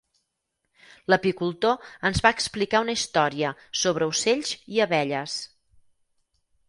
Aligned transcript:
L'apicultor 1.13 1.91
ens 2.09 2.23
va 2.27 2.31
explicar 2.37 2.81
una 2.85 2.95
història 3.01 3.53
sobre 3.83 4.09
ocells 4.15 4.55
i 4.77 4.83
abelles. 4.87 5.37